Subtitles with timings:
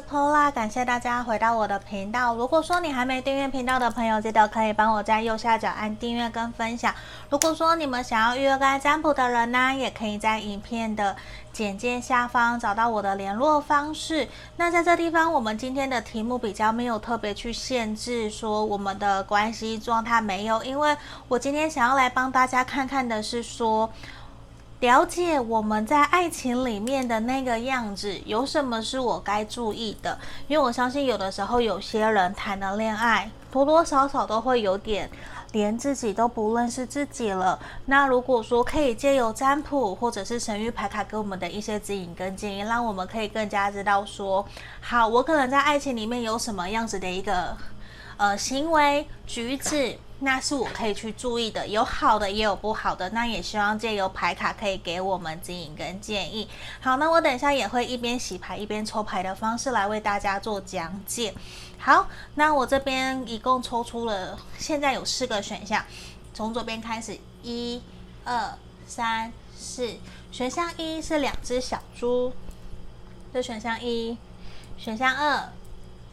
[0.00, 2.34] 是 Paula，感谢大家回到我的频道。
[2.34, 6.94] 如果说你还没订阅频道的朋友，记得可以帮我在右下角按订阅跟分享。
[7.28, 11.14] 如果说你们想要预约该占卜的人呢，也可以在影片的
[11.52, 14.26] 简介下方找到我的联络方式。
[14.56, 20.96] 那在这地方，我们今天的题目比较没有特别去限制说我们的关系状态没有，因为
[21.28, 23.90] 我今天想要来帮大家看看的是说。
[24.80, 30.18] 了解我们在爱情里面的那个样子，有什么是我该注意的？
[30.48, 35.10] 因为我相信有的时候有些人谈了恋爱，多多少少都会有点
[35.52, 37.58] 连自己都不认识自己了。
[37.84, 44.42] 那如果说可以借由占卜或者是神諭牌卡给我们的一些指引跟建议，让我们可以更加知道说，
[44.80, 47.54] 好，我可能在爱情里面有什么样子的一个
[48.16, 49.98] 呃行为举止。
[50.22, 53.08] 那是我可以去注意的，有好的也有不好的。
[53.10, 56.46] 那也希望借由牌卡可以给我们指引跟建议。
[56.80, 61.34] 好，那我等一下也会一边洗牌一边抽牌的方式来为大家做讲解。
[61.78, 65.82] 好，那我这边一共抽出了，现在有四个选项，
[66.34, 67.82] 从左边开始，一、
[68.24, 69.96] 二、三、四。
[70.30, 72.32] 选项一是两只小猪，
[73.32, 74.18] 这选项一。
[74.76, 75.48] 选项二。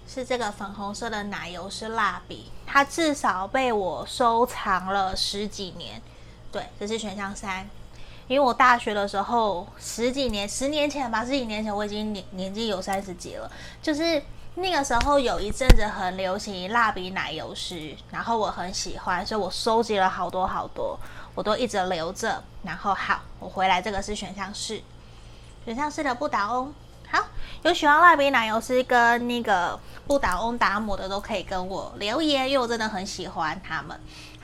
[0.08, 6.02] 是这个粉红色的奶油是蜡笔，它至少被我收藏了十几年。
[6.52, 7.70] 对，这是选项三。
[8.28, 13.50] 因为我大学的时候十几年，十年前吧，十几年前我已经年年纪有三十几了。
[13.82, 14.22] 就是
[14.56, 21.00] 那个时候有一阵子很流行蜡笔奶油诗，然后我很喜欢，所以我收集了好多好多，
[21.36, 22.44] 我都一直留着。
[22.64, 24.82] 然后好，我回来这个是选项四，
[25.64, 26.74] 选项四的不倒翁。
[27.12, 27.26] 好，
[27.64, 34.00] 有喜欢蜡笔奶油师跟那个不倒翁达摩的都可以跟我留言，因为我真的很喜欢他们。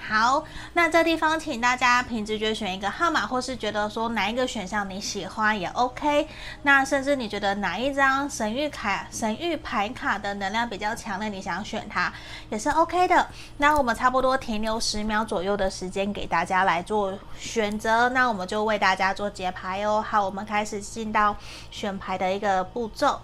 [0.06, 6.28] 好，那这地方请大家凭直觉选一个号码，或是觉得说哪一个选项你喜欢也 OK。
[6.64, 12.12] 那甚至你觉得哪一张神谕卡、神谕牌卡的能量比较强烈，你想选它
[12.50, 13.28] 也是 OK 的。
[13.58, 20.03] 那我们差不多停留十秒左右的时间给大家来做选择，那我们就为大家做解牌哦。
[20.06, 21.36] 好，我们开始进到
[21.72, 23.22] 选牌的一个步骤。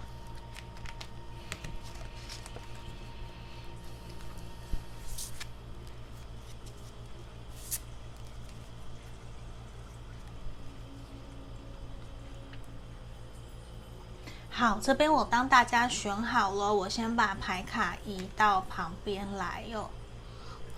[14.60, 19.88] 好，这边我帮大家选好了，我先把牌卡移到旁边来哟。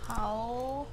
[0.07, 0.87] 好，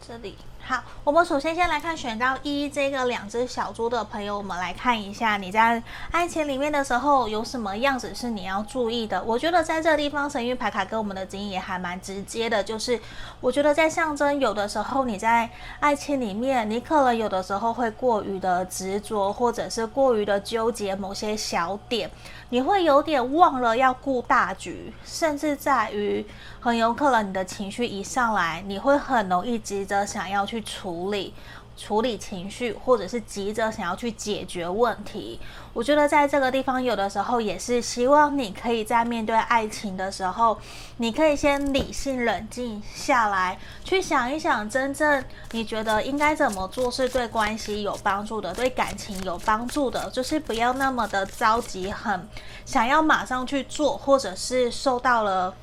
[0.00, 0.38] 这里。
[0.68, 9.22] 好，我们首先先来看选到一这个两只小猪的朋友，我们来看一下你在爱情里面的时候有什么样子是你要注意的。
[9.22, 13.00] 我觉得在这个地方神諭牌卡给我们的指引也还蛮直接的，就是
[13.40, 22.10] 我觉得在象征有的时候你在爱情里面，你可能有的时候会过于的执着，或者是过于的纠结某些小点。
[22.48, 26.24] 你会有点忘了要顾大局，甚至在于
[26.60, 31.34] 很有可能你的情绪一上来，你会很容易急着想要去去处理
[31.76, 35.38] 处理情绪，或者是急着想要去解决问题。
[35.74, 40.58] 我觉得在这个地方，有的时候也是希望你可以在面对爱情的时候，
[40.96, 52.26] 你可以先理性冷静下来，去想一想，真正你觉得应该怎么做是对关系有帮助的，对感情有帮助的，就是不要那么的着急，很
[52.64, 55.54] 想要马上去做，或者是受到了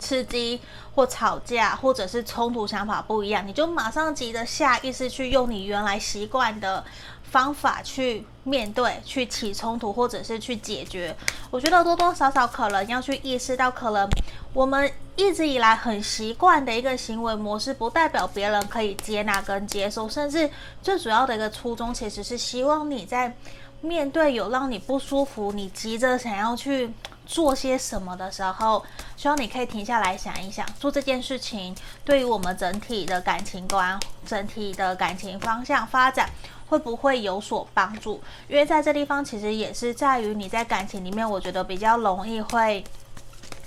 [0.00, 0.60] 刺激
[0.98, 6.84] 或吵架，或者是冲突想法不一样，你就马上急着下意识去用你原来习惯的
[7.22, 11.14] 方法去面对、去起冲突，或者是去解决。
[11.52, 14.10] 我觉得多多少少可能要去意识到，可能
[14.52, 20.50] 我们一直以来很习惯的一个行为模式，不代表别人可以接纳跟接受，甚至
[20.82, 23.36] 最主要的一个初衷，其实是希望你在。
[23.80, 26.90] 面对有让你不舒服，你急着想要去
[27.28, 28.82] 做些什么的时候，
[29.16, 36.30] 希望你可以停下来想一想，做这件事情对于我们整体的感情观、整体的感情方向发展
[36.68, 38.20] 会不会有所帮助？
[38.48, 42.82] 因为在这地方其实也是在于你在感情里面，我觉得比较容易会。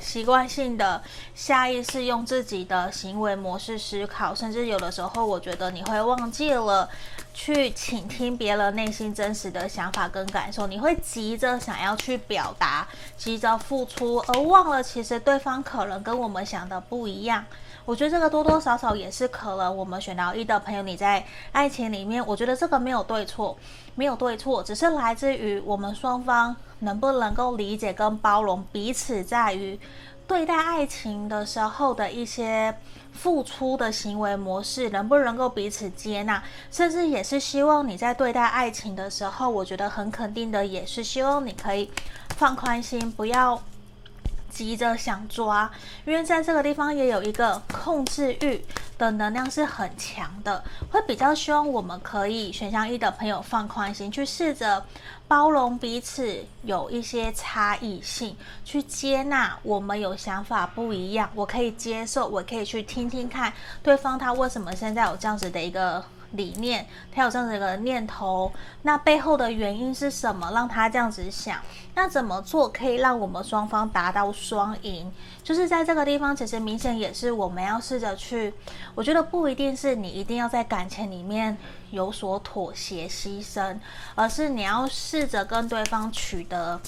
[0.04, 1.00] 习惯性的
[1.36, 6.90] 下意识用自己的行为模式思考，甚至有的时候，我觉得你会忘记了
[7.34, 10.68] 去倾听别人内心真实的想法跟感受。
[10.68, 12.88] 你会急着想要去表达，
[13.18, 17.44] 急着付出，而忘了其实对方可能跟我们想的不一样。
[17.84, 23.58] 我觉得这个多多少少也是可能我们选到一的朋友，你在爱情里面，我觉得这个没有对错，
[23.96, 26.56] 没有对错，只是来自于我们双方。
[26.84, 29.80] 能不能够理解跟包容彼此，在于
[30.26, 32.76] 对待爱情的时候的一些
[33.14, 41.92] 付出的行为模式，能不能够彼此接纳，甚至也是希望你在对待爱情的时候，我觉得很肯定的，也是希望你可以
[42.38, 43.62] 放宽心，不要。
[44.52, 45.72] 急着想抓，
[46.06, 48.64] 因为在这个地方也有一个控制欲
[48.98, 54.86] 的能量是很强的，会比较希望我们可以选项一的朋友放宽心，去试着
[55.28, 63.52] 包容彼此有一些差异性，去接纳我们有想法不一样，我可以接受，我可以去听听看
[63.82, 66.04] 对方他为什么现在有这样子的一个。
[66.32, 68.52] 理念，他有这样的一个念头，
[68.84, 70.52] 那背后的原因是什么？
[70.54, 71.60] 让他这样子想，
[71.96, 75.12] 那怎么做可以让我们双方达到双赢？
[75.44, 78.54] 就是在这个地方，其实明显也是我们要试着去。
[78.96, 81.58] 我觉得不一定是你一定要在感情里面
[81.90, 83.78] 有所妥协牺牲，
[84.16, 86.80] 而是你要试着跟对方取得。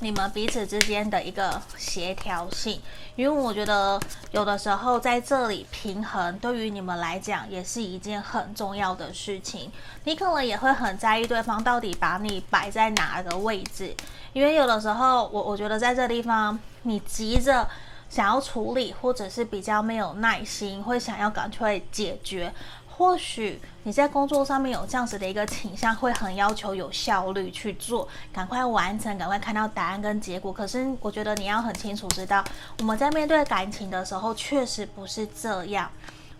[0.00, 2.80] 你们彼此之间的一个协调性，
[3.16, 3.98] 因为我觉得
[4.32, 9.70] 有的时候在这里平衡，对于你们来讲也是一件很重要的事情。
[10.04, 13.94] 你可能也会很在意对方到底把你摆在哪个位置，
[14.32, 17.66] 因为有的时候我我觉得在这地方你急着
[18.10, 22.52] 想要处理，或者是比较没有耐心，会想要赶快解决。
[22.96, 30.52] 或许你在工作上面有这样子的一个倾向，会很要求有效率去做，赶快完成，赶快看到答案跟结果。
[30.52, 32.44] 可是我觉得你要很清楚知道，
[32.78, 35.90] 我们在面对感情的时候，确实不是这样，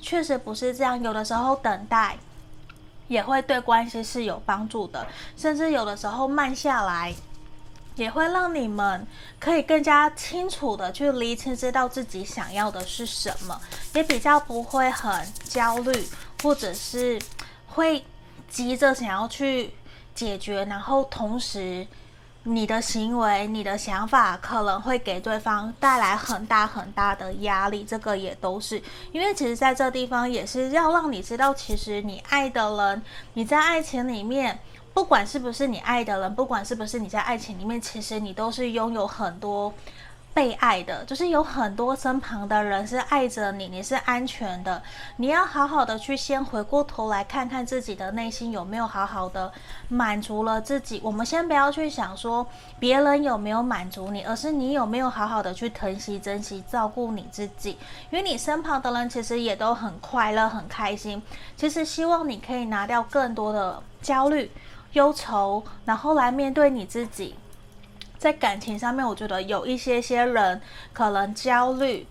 [0.01, 1.03] 确实不是这样。
[1.03, 2.17] 有的时候等待
[3.09, 7.13] 也会对关系是有帮助的，甚至有的时候慢下来。
[7.97, 9.07] 也会让你们
[9.39, 13.57] 可以更加清楚的去厘清，知道自己想要的是什么，
[13.93, 16.05] 也比较不会很焦虑，
[16.45, 17.19] 或者是
[17.67, 18.05] 会
[18.49, 19.73] 急着想要去
[20.15, 21.87] 解决，然后同时
[22.43, 27.83] 你的行为、你的想法可能会给对方带来很大很大的压力。
[27.83, 28.81] 这个也都是
[29.11, 33.03] 因为，其实在这地方也是要让你知道，其实你爱的人，
[33.33, 34.61] 你在爱情里面。
[34.93, 39.75] 不管是不是你爱的人，不管是不是你在爱情里面，其实你都是拥有很多
[40.35, 44.83] 被爱的，就是有很多身旁的人是爱着你，你是安全的。
[45.17, 49.51] 你要好好的去先回过头来看看自己的内心有没有好好的
[49.89, 51.01] 满足了自己。
[51.05, 52.45] 我们先不要去想说
[52.81, 57.79] 别人有没有满足你，而是你有没有好好的去疼惜、珍惜、照顾你自己。
[58.11, 61.23] 因为你身旁的人其实也都很快乐、很开心。
[61.57, 64.51] 其实希望你可以拿掉更多的焦虑。
[64.95, 67.35] 忧愁，然后来面对你自己。
[68.25, 70.59] 在感情上面，我觉得有一些些人
[70.95, 72.07] 可能焦虑，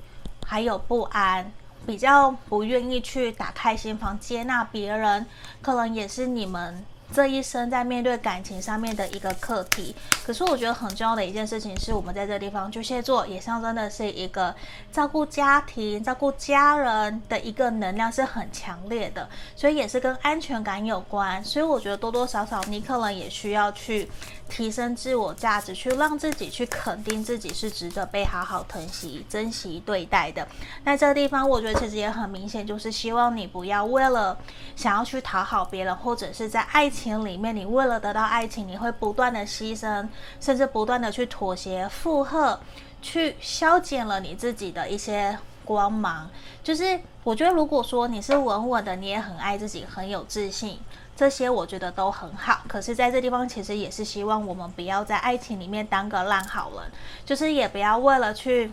[0.45, 1.51] 还有不安，
[1.87, 5.25] 比较不愿意去打开心房接纳别人，
[5.59, 6.85] 可能也是你们。
[7.11, 9.95] 这一生在面对感情上面的一个课题，
[10.25, 14.55] 可是我觉得很重要的一件事情是，我们在这个地方巨蟹座也象征的是一个
[14.91, 21.43] 照顾家庭、照顾家人的一个能量是很强烈的，所以也是跟安全感有关。
[21.43, 24.09] 所以我觉得多多少少你可能也需要去
[24.53, 30.47] 提升自我价值，去让自己去肯定自己是值得被好好疼惜、珍惜对待的。
[30.83, 34.37] 那这个地方我觉得其实也很明显，就是希望你不要为了
[34.75, 37.13] 想要去讨好别人，或者是在爱情。
[37.23, 40.05] 里面，你为了得到爱情，你会不断的牺牲，
[40.41, 42.59] 甚至不断的去妥协、附和，
[43.01, 46.29] 去消减了你自己的一些光芒。
[46.61, 50.77] 就是我觉得，如果说你是稳稳的，你也很爱自己，很有自信，
[51.15, 52.61] 这些我觉得都很好。
[52.67, 56.91] 可是，在这地方，其实也是希望我们不要在爱情里面当个烂好人，
[57.25, 58.71] 就是也不要为了去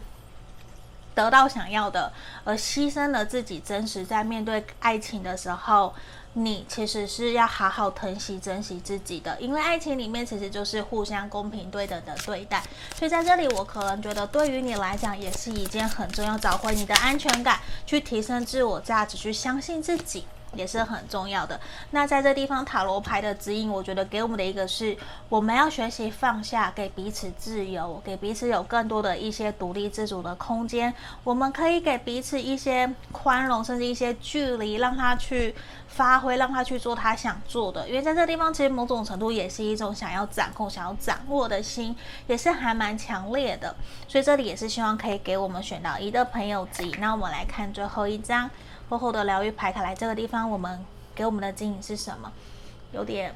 [1.14, 2.12] 得到想要的
[2.44, 3.60] 而牺牲了自己。
[3.60, 5.94] 真实在面对爱情的时候。
[6.34, 12.62] 你其实是要好好疼惜、珍惜自己的，因为爱情里面其实就是互相公平对等的对待。
[12.94, 20.24] 所以在这里，我可能觉得对于你来讲也是一件很重要，找回你的安全感，去提升自我价值，去相信自己。
[20.54, 21.60] 也是很重要的。
[21.90, 24.96] 那在这地方，塔罗牌的指引，我觉得给我们的一个是，
[25.28, 30.92] 我们要学习放下，给彼此自由，给彼此有更多的一些独立自主的空间。
[31.24, 35.54] 我们可以给彼此一些宽容，甚至一些距离，让他去
[35.86, 37.88] 发挥，让他去做他想做的。
[37.88, 41.94] 因为在这地方，其实某种程度也是一种想要掌控、想要掌握的心，
[42.26, 43.74] 也是还蛮强烈的。
[44.08, 46.94] 所以这里也是希望可以给我们选到一的朋友指引。
[46.98, 48.50] 那我们来看最后一张。
[48.90, 52.32] 厚厚的疗愈牌卡来这个地方，我们给我们的指引是什么？
[52.92, 53.32] 有点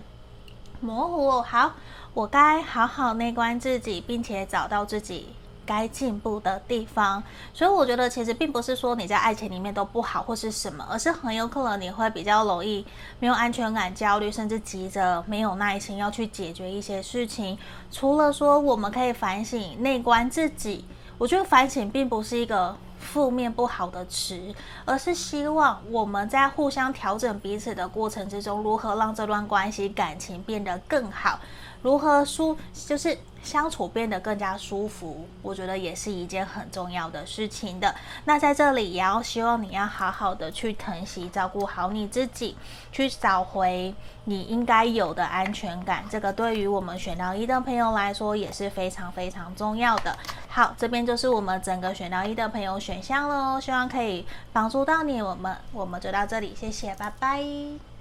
[0.81, 1.41] 模糊。
[1.43, 1.75] 好，
[2.13, 5.29] 我该好好内观自己，并且找到自己
[5.65, 7.23] 该进步的地方。
[7.53, 12.85] 所以我觉得，其实并不是说你在爱情里面都不好或是什么，而是很有可能你会比较容易
[13.21, 17.57] 没有安全感、焦虑，甚至急着没有耐心要去解决一些事情。
[17.93, 20.85] 除了说我们可以反省、内观自己，
[21.17, 22.77] 我觉得反省并不是一个。
[23.05, 31.39] 负面不好的词，而是希望我们在互相调整彼此的过程之中，如何让这段关系感情变得更好，
[31.85, 33.17] 如何舒就是。
[33.45, 37.95] 相处变得更加舒服，我觉得也是一件很重要的事情的。
[38.25, 42.57] 那在这里也要希望你要好好的去疼惜、照顾好你自己，
[42.91, 46.03] 去找回你应该有的安全感。
[46.09, 50.17] 这个对于我们选到一的朋友来说也是非常非常重要的。
[50.49, 54.25] 好，这边就是我们整个选到一的朋友选项了，希望可以
[54.55, 55.21] 帮助到你。
[55.21, 57.94] 我们我们就到这里，谢谢，拜拜。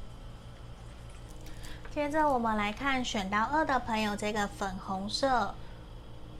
[1.94, 5.54] 接着我们来看选到二的朋友，这个粉红色。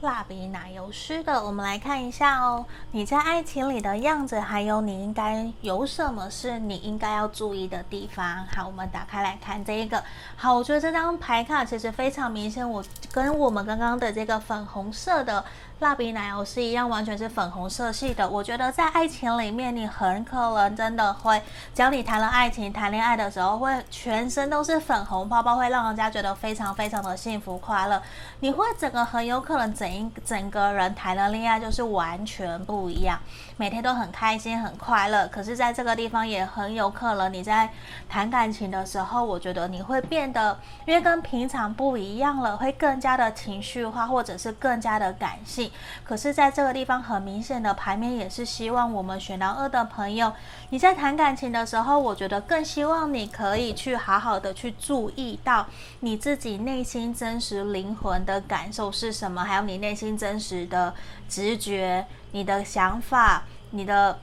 [0.04, 2.66] 蜡笔奶油师的，我们来看一下哦。
[2.90, 8.46] 你在爱情里的样子，还有你应该有什么是你应该要注意的地方。
[8.54, 10.04] 好，我们打开来看这一个。
[10.36, 15.42] 好，我觉得这张牌卡其实非常明显，我跟我们刚刚的这个粉红色的。
[15.80, 18.26] 蜡笔奶油是一样，完全是粉红色系的。
[18.26, 21.42] 我觉得在爱情里面，你很可能真的会，
[21.74, 28.00] 只要你谈了爱情、谈恋爱的时候，会全身都是粉红泡泡，会让人家觉得非常非常的幸福快乐。
[28.38, 33.18] 你会整个很有可能整一整个人谈了恋爱就是完全不一样，
[33.56, 35.28] 每天都很开心、很快乐。
[35.28, 37.70] 可是，在这个地方也很有可能你在
[38.08, 45.70] 谈感情的时候，我觉得你会变得，因为跟平常不一样了，会更加的情绪化，或者是更加的感性。
[46.02, 50.32] 可是，在这个地方很明显的牌面也是希望我们选到二的朋友，
[50.70, 55.66] 你在谈感情的时候，我觉得更希望你可以去好好的去注意到
[56.00, 60.94] 你自己内心真实灵魂的感受是什么，还有你你内心真实的
[61.28, 64.20] 直觉、你的想法、你的。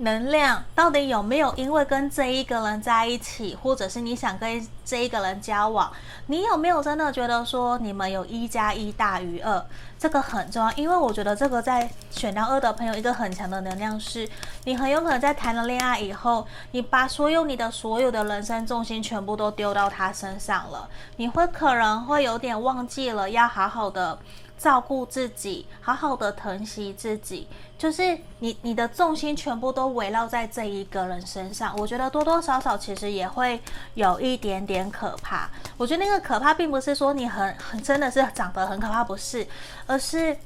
[0.00, 5.92] 能量到底有没有因为跟这一个人在一起，或者是你想跟这一个人交往，
[6.26, 9.60] 你有没有真的觉得说你们有一加一大于二？
[9.98, 14.28] 这个很重要，因为我觉得这个在选到二的朋友一个很强的能量是，
[14.66, 24.16] 你很有可能在谈了恋爱以后，你把所有你的所有的人生重心全部都丢到他身上了，你会可能会有点忘记了要好好的。
[24.58, 27.46] 照顾自己，好好的疼惜自己，
[27.78, 31.74] 就是你你的重心全部都围绕在这一个人身上。
[31.78, 33.60] 我觉得多多少少其实也会
[33.94, 35.48] 有一点点可怕。
[35.76, 39.46] 我觉得那个可怕，并不是说你很很真的是长得很可怕，不是，
[39.86, 40.36] 而是。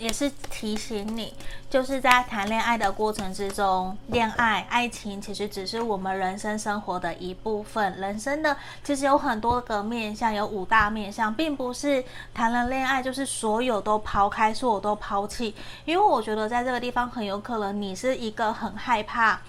[0.00, 1.34] 也是提醒你，
[1.68, 7.94] 就是在谈恋爱的过程之中，恋爱、爱情其实只是我们人生生活的一部分。
[8.00, 12.02] 人生呢，其实有很多个面向，有五大面向，并不是
[12.32, 15.54] 谈了恋爱就是所有都抛开，所有都抛弃。
[15.84, 19.42] 因为我觉得在这个地方，很有可能你是一个很害怕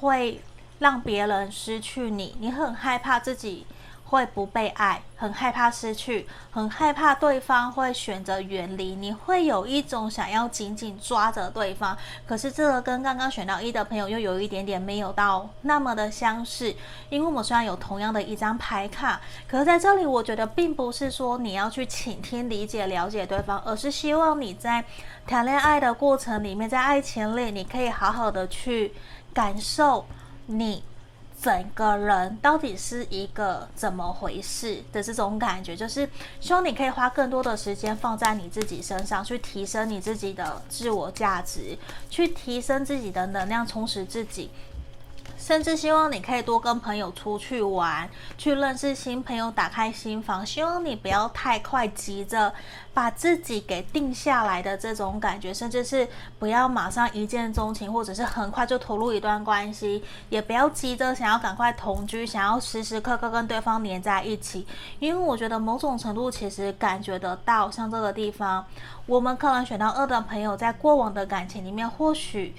[0.00, 0.42] 会
[0.80, 3.64] 让别人失去你，你很害怕自己。
[4.08, 11.96] 会不被爱，很害怕失去，很害怕对方会选择远离你，会有一种想要紧紧抓着对方。
[12.24, 16.72] 可是这个跟刚刚选到一的朋友又有一点点没有到那么的相似，
[17.08, 24.84] 因为我们虽然有同样的一张牌卡，可是在这里我觉得并不是说你要去倾听、理解、了解对方，而是希望你在
[25.26, 28.94] 谈恋爱的过程里面，在爱情里，你可以好好的去
[29.34, 30.06] 感受
[30.46, 30.84] 你。
[31.40, 36.08] 整个人到底是一个怎么回事的这种感觉，就是
[36.40, 41.76] 希望你可以花更多的时间放在你自己身上，去提升你自己的自我价值，
[42.08, 44.50] 去提升自己的能量，充实自己。
[45.38, 50.44] 甚至希望你可以多跟朋友出去玩，去认识新朋友，打开心房。
[50.44, 52.52] 希望你不要太快急着
[52.92, 64.66] 把自己给定下来的这种感觉，甚至是不要马上一见钟情，或者是很快就投入一段关系，也不要急着想要赶快同居，想要时时刻刻跟对方黏在一起。
[64.98, 68.64] 因为我觉得某种程度其实感觉得到，像这个地方，
[69.06, 72.54] 我们可能选到二的朋友，在过往的感情里面，或许。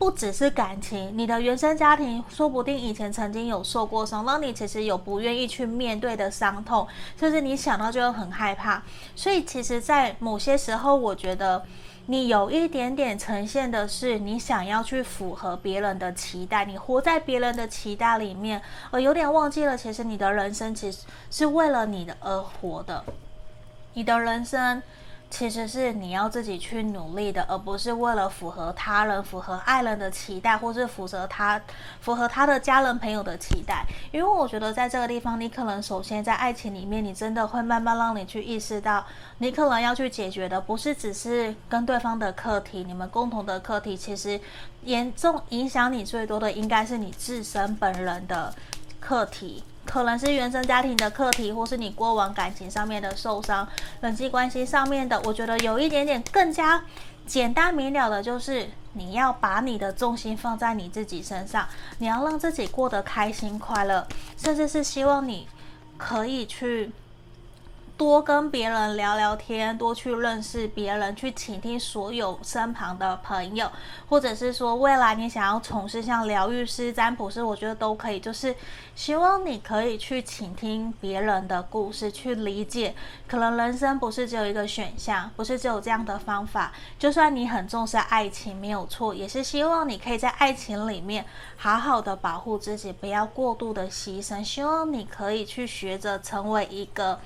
[0.00, 6.88] 不只是感情，你的原生家庭说不定以前曾经有受过伤，让你其实有不愿意去面对的伤痛，
[7.18, 8.82] 就是你想到就会很害怕。
[9.14, 11.62] 所以其实，在某些时候，我觉得
[12.06, 23.04] 你有一点点呈现的是你想要去符合别人的期待，你活在别人的期待里面，而有点忘记了，其实你的人生其实是为了你的而活的，
[23.92, 24.82] 你的人生。
[25.30, 31.58] 其实是你要自己去努力的，而不是为了符合他人、符合爱人的期待，或是符合他、
[32.00, 33.86] 符合他的家人朋友的期待。
[34.10, 39.06] 因为我觉得在这个地方，你可能首先在爱情里面，你真的会慢慢让你去意识到，
[39.38, 44.38] 你可能要去解决的，不是只是跟对方的课题，你们共同的课题，其实
[44.82, 48.52] 严重影响你最多的，应该是你自身本人的
[48.98, 49.62] 课题。
[49.90, 53.66] 可能是原生家庭的课题，或是你过往感情上面的受伤，
[54.00, 56.80] 人际关系上面的，我觉得有一点点更加
[57.26, 61.66] 简单明了的就是你要把你的重心放在你自己身上，
[61.98, 64.06] 你要让自己过得开心快乐，
[64.36, 65.48] 甚至是希望你
[65.96, 66.92] 可以去。
[68.00, 73.70] 多跟别人聊聊天，多去认识别人，去倾听所有身旁的朋友，
[74.08, 78.18] 或者是说未来你想要从事像疗愈师、占卜师，我觉得都可以。
[78.18, 78.56] 就是
[78.94, 82.94] 希望你可以去倾听别人的故事，去理解，
[83.28, 86.72] 可能人生不是只有一个选项，不是只有这样的方法。
[86.98, 91.26] 就算你很重视爱情，没有错，也是希望你可以在爱情里面
[91.58, 94.42] 好好的保护自己，不要过度的牺牲。
[94.42, 97.20] 希望你可以去学着成为一个。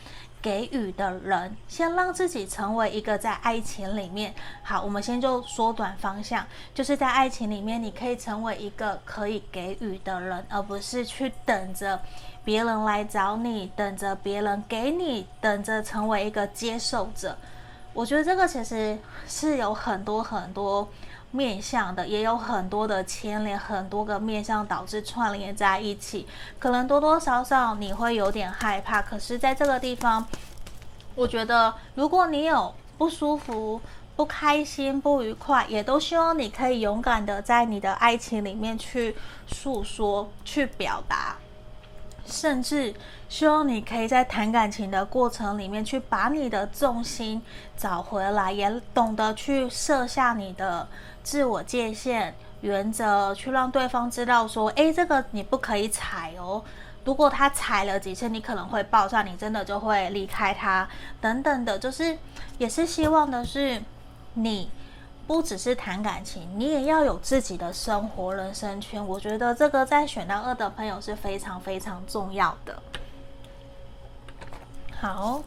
[0.44, 4.34] 给予的人，先让自己成为一个在爱情里面。
[4.62, 11.98] 好，我们先就缩短方向，就是在爱情里面，你可以成为一个可以给予的人，而不是去等着
[12.44, 17.34] 别人来找你，等着别人给你，等着成为一个接受者。
[17.94, 20.86] 我觉得这个其实是有很多很多。
[21.34, 26.28] 面向的也有很多的牵连，很多个面向导致串联在一起，
[26.60, 29.02] 可能多多少少你会有点害怕。
[29.02, 30.24] 可是，在这个地方，
[31.16, 33.80] 我觉得如果你有不舒服、
[34.14, 39.16] 不开心、不愉快，也都希望你可以勇敢的在你的爱情里面去
[39.48, 41.34] 诉说、去表达。
[42.26, 42.94] 甚至
[43.28, 47.40] 希望你可以在谈感情的过程里面，去把你的重心
[47.76, 50.86] 找回来，也懂得去设下你的
[51.22, 56.62] 自我界限原则，去让对方知道说，诶，这个你不可以踩哦。
[57.04, 60.88] 如果他踩了几次，你可能会爆炸，你真的就会离开他，
[61.20, 62.16] 等等的，就是
[62.56, 63.82] 也是希望的是
[64.34, 64.70] 你。
[65.26, 69.06] 不只是谈感情，你也要有自己的生活人生圈。
[69.06, 72.82] 我觉得这个在选到二的朋友是非常非常重要的。
[75.00, 75.42] 好。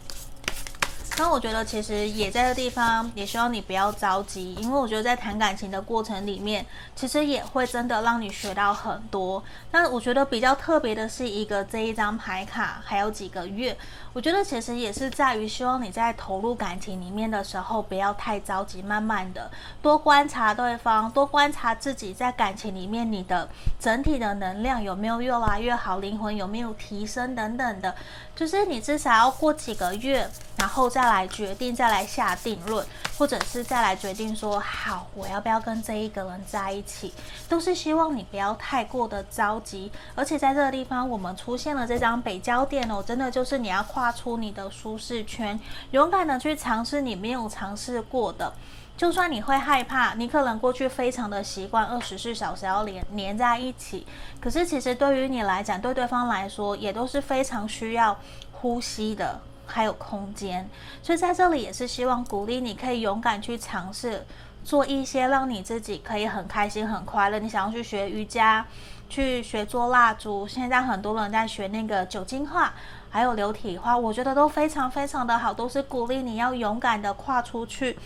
[1.19, 6.63] 那我觉得其实也在这地方，也希望你不要着急，因为我觉得在谈感情的过程里面，
[6.95, 9.43] 其实也会真的让你学到很多。
[9.71, 13.75] 那我觉得比较特别的是一个这一张牌卡，还有几个月，
[14.13, 19.49] 我觉得其实也是在于希望你在投入感情里面的时候，不要太着急，慢慢的
[19.81, 27.95] 多观察对方，多观察自己在感情里面你的整体的能量有没有越来越好，灵魂有没有提升等等的，
[28.37, 30.29] 就是你至少要过几个月。
[30.57, 32.83] 然后再来决定，再来下定论，
[33.15, 37.13] 或者是再来决定说好，我要不要跟这一个人在一起，
[37.47, 39.91] 都是希望你不要太过的着急。
[40.15, 45.59] 而且在这个地方，我们出现了这张北交点哦，真的就是你要跨出你的舒适圈，
[45.91, 48.51] 勇敢的去尝试你没有尝试过的。
[48.97, 54.05] 就算你会害怕，你可能过去非常的习惯二十四小时要连黏在一起，
[54.41, 58.17] 可是其实对于你来讲，对对方来说，也都是非常需要
[58.51, 59.39] 呼吸的。
[59.69, 60.69] 还有空间，
[61.03, 64.25] 所以在这里也是希望鼓励你可以勇敢去尝试
[64.63, 67.37] 做一些让你自己可以很开心、很快乐。
[67.37, 68.65] 你想要去学瑜伽，
[69.09, 72.73] 去学做蜡烛，现在很多人在学那个酒精画，
[73.09, 77.99] 还有流体画，我觉得都非常非常的好，都是鼓励你要勇敢的跨出去。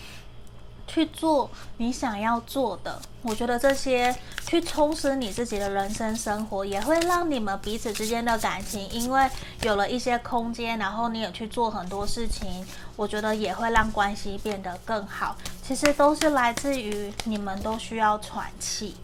[0.94, 4.14] 去做你想要做的，我觉得这些
[4.46, 9.30] 去充实你自己的人生生活，也会让你们彼此之间的感情，因为
[9.62, 15.38] 有了一些空间，然后你也去做很多事情，我觉得也会让关系变得更好。
[15.64, 18.98] 其实都是来自于你们都需要喘气，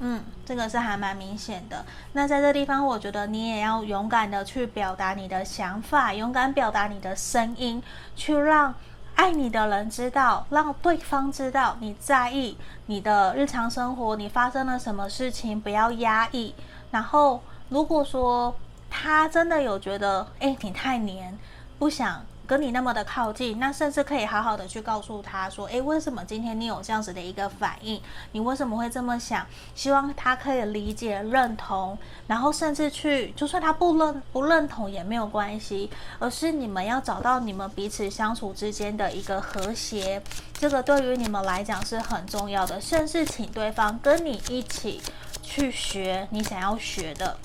[0.00, 1.84] 嗯，这个是还蛮明显的。
[2.14, 7.80] 那在这地方，我觉得你也要勇敢的去表达你的想法，勇敢表达你的声音，
[8.16, 8.74] 去让。
[9.18, 16.54] 爱你的人知道，让对方知道你在意你的日常生活，你发生了什么事情，不要压抑。
[16.92, 18.54] 然后，如果说
[18.88, 21.36] 他真的有觉得，哎，你太黏，
[21.80, 22.24] 不想。
[22.48, 28.00] 跟你那么的靠近，那甚至可以好好的去告诉他说，诶，为什么今天你有这样子的一个反应？
[28.32, 29.46] 你为什么会这么想？
[29.74, 40.22] 希望他可以理解、认同，然后甚至去，就算他不认不认同也没有关系，而是你们要找到你们彼此相处之间的一个和谐，
[40.54, 42.80] 这个对于你们来讲是很重要的。
[42.80, 45.02] 甚至请对方跟你一起
[45.42, 47.36] 去学你想要学的，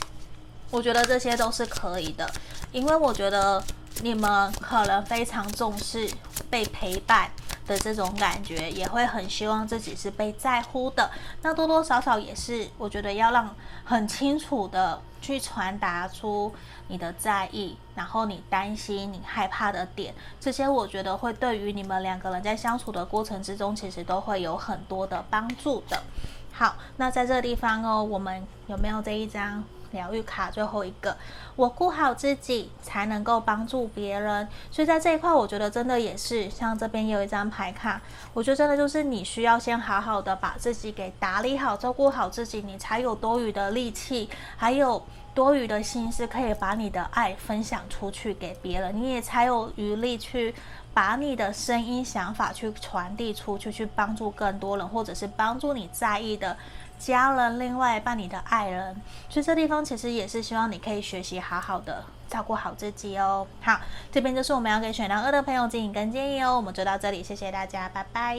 [0.72, 2.32] 我觉得这些都是可以的，
[2.72, 3.62] 因为我觉得。
[4.02, 6.10] 你们可能非常重视
[6.50, 7.30] 被陪伴
[7.66, 11.10] 的这种感觉，也会很希望自己是被在乎的。
[11.42, 16.54] 那多多少少也是，我觉得要让很清楚的去传达出
[16.88, 26.04] 你的在意，然后你担心、你害怕的点，这些我觉得会对于你们两个人在相处的过程之中，其实都会有很多的帮助的。
[26.52, 29.64] 好，那在这个地方哦，我们有没有这一张？
[29.94, 31.16] 疗愈卡最后一个，
[31.56, 34.46] 我顾好自己才能够帮助别人。
[34.70, 38.02] 所以在这一块，我觉得真的也是像这边有一张牌卡，
[38.34, 44.28] 我觉得真的就是你需要先好好的把自己给打理好，照顾好自己，你才有多余的力气，
[44.58, 45.02] 还有
[45.34, 50.54] 多余的心思可以把你的爱分享出去给别人，你也才有余力去。
[50.96, 56.56] 把你的声音、想法去传递出去，去帮助更多人，或者是帮助你在意的
[57.06, 58.96] 家人、另外一半、你的爱人。
[59.30, 63.46] 所以这地方其实也是希望你可以学习好好的照顾好自己哦。
[63.62, 63.80] 好，
[64.12, 66.56] 这边就是我们要给选到二的朋友指引跟建议哦。
[66.56, 68.38] 我们就到这里，谢谢大家，拜拜。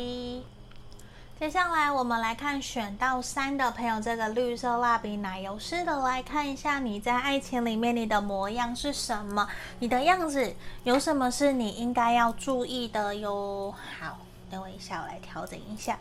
[1.37, 9.47] 接下来我们来看选到三的朋友，这个绿色蜡笔奶油式的来看一下你在爱情里面你的模样是什么，
[9.81, 13.75] 你的样子有什么是你应该要注意的哟。
[14.01, 15.99] 好，等我一下，我来调整一下。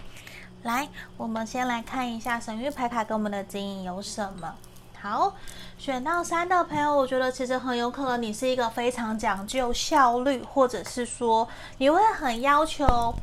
[0.64, 4.56] 来，我们先来看一下神谕牌卡给我们的指引有什么。
[4.98, 5.34] 好，
[5.78, 11.46] 选到三的朋友，我觉得其实很有可能你是一个非常讲究效率，或者是说
[11.80, 13.14] 你会很要求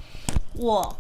[0.56, 0.96] 我。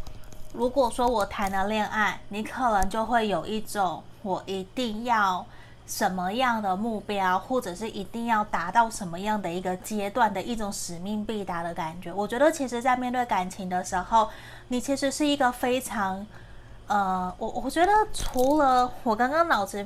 [0.54, 5.44] 如果说我谈了恋爱，你可能就会有一种我一定要
[5.90, 12.12] 什么样的目标，或者是一定要达到什么样的一个阶段的一种使命必达的感觉。
[12.12, 14.30] 我觉得其实，在面对感情的时候，
[14.68, 16.24] 你其实是一个非常……
[16.86, 19.84] 呃，我我觉得除了我刚刚脑子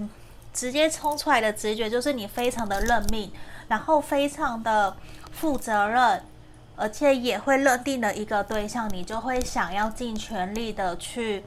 [0.52, 3.32] 直接冲出来的直觉，就是你非常的认命，
[3.68, 4.94] 然后非常的
[5.32, 6.22] 负责任。
[6.76, 11.44] 而且也会认定的一个对象，你就会想要尽全力的去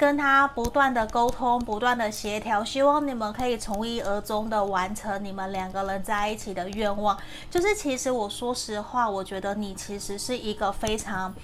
[0.00, 7.14] 跟他不断的沟通，不断的协调，希望你们可以从一而终的完成你们两个人在一起的愿望。
[7.50, 11.34] 就是其实我说实话，我觉得你其实是一个非常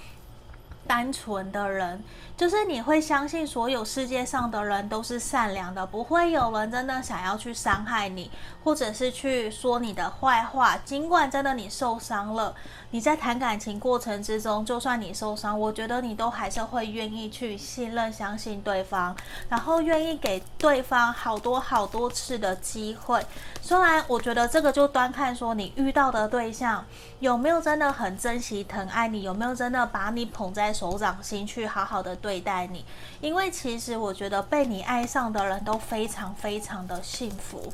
[0.86, 2.02] 单纯的人。
[2.36, 8.30] 就是你会相信所有世界上的人都是善良的，不会有人真的想要去伤害你，
[8.62, 10.76] 或者是去说你的坏话。
[10.84, 12.54] 尽管真的你受伤了，
[12.90, 19.16] 你在谈感情过程之中，就算你受伤，我觉得你都还是会愿意去信任、相信对方，
[19.48, 23.24] 然后愿意给对方好多好多次的机会。
[23.62, 26.84] 虽然我觉得这个就端看说你遇到的对象
[27.20, 32.14] 有没有真的很珍惜、疼爱你，有没有真的把你捧在手掌心去好好的。
[32.16, 32.84] 对待你，
[33.20, 37.72] 因为其实我觉得被你爱上的人都非常非常的幸福。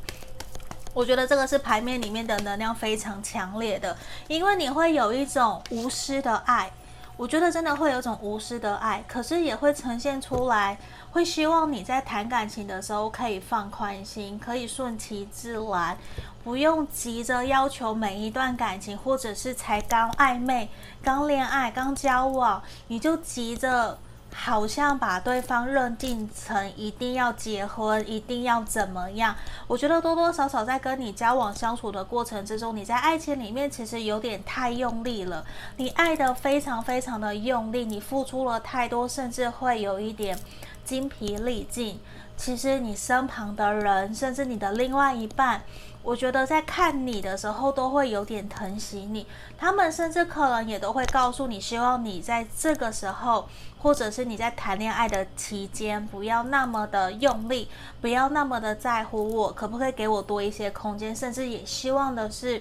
[0.95, 3.97] 我觉得这个是牌面里面的能量非常强烈的，
[4.29, 6.71] 因为你会有一种无私的爱。
[7.17, 10.77] 我觉得真的会有一种无私的爱，可是也会呈现出来，
[11.13, 15.97] 会希望你在谈感情的时候可以放宽心，可以顺其自然，
[16.45, 20.69] 不用急着要求每一段感情，或者是才刚暧昧、
[21.03, 23.99] 刚恋爱、刚交往，你就急着。
[24.35, 29.37] 好像把对方认定成一定要结婚，一定要怎么样？
[29.67, 35.45] 我觉得多多少少在跟你交往相处的过程之中，你在爱情里面其实有点太用力了。
[35.77, 40.39] 你爱得非常非常的用力，你付出了太多，甚至会有一点
[40.83, 42.01] 精疲力尽。
[42.37, 45.63] 其实你身旁的人，甚至你的另外一半，
[46.03, 49.27] 我觉得在看你的时候都会有点疼惜你。
[49.57, 53.49] 他们甚至可能也都会告诉你，希望你在这个时候，
[53.81, 57.69] 或者是你在谈恋爱的期间，不要那么的用力，
[58.01, 61.15] 不要那么的在乎我，可不可以给我多一些空间？
[61.15, 62.61] 甚至也希望的是，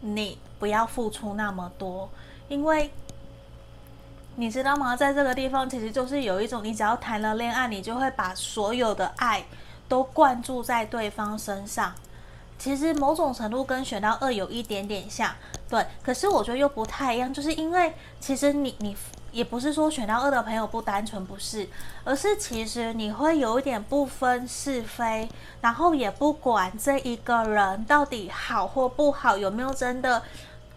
[0.00, 2.10] 你不要付出那么多，
[2.48, 2.90] 因为。
[4.38, 4.94] 你知道吗？
[4.94, 9.42] 在这个地方，其实就是有一种，你只要谈了恋爱，你就会把所有的爱
[9.88, 11.94] 都灌注在对方身上。
[12.58, 15.30] 其实某种程度跟选到二有一点点像，
[15.70, 15.84] 对。
[16.02, 18.94] 可是我觉得又不太一样，就是因为其实你你
[19.32, 21.66] 也不是说选到二的朋友不单纯，不是，
[22.04, 25.28] 而是其实你会有一点不分是非，
[25.62, 30.22] 然后也不管这一个人到底好或不好，有没有真的。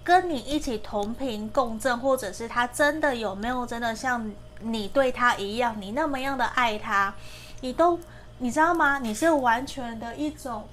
[0.10, 4.28] 跟你一起同频共振，或者是他真的有没有真的像
[4.60, 7.14] 你对他一样，你那么样的爱他，
[7.62, 8.00] 你都
[8.40, 8.98] 你知道吗？
[8.98, 10.64] 你是完全的一种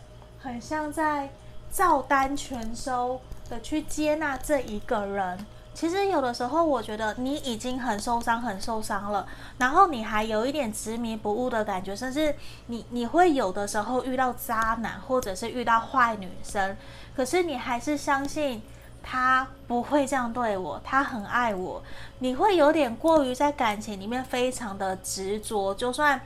[0.41, 1.29] 很像在
[1.71, 3.21] 照单全收
[3.51, 5.47] 的去接纳这一个人。
[5.75, 12.35] 其实有的时候，我觉得你已经很受伤，很受伤了，然后你还有一点执迷不悟的感觉，甚至
[12.69, 16.75] 你你会有的时候遇到渣男，或者是遇到坏女生，
[17.15, 18.63] 可是你还是相信。
[19.09, 21.81] 他不会这样对我，他很爱我。
[22.19, 26.21] 你会有点过于在感情里面非常的执着，就算